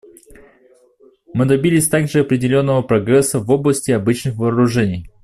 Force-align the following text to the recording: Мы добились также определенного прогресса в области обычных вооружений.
Мы 1.35 1.45
добились 1.45 1.87
также 1.87 2.21
определенного 2.21 2.81
прогресса 2.81 3.37
в 3.39 3.51
области 3.51 3.91
обычных 3.91 4.33
вооружений. 4.35 5.11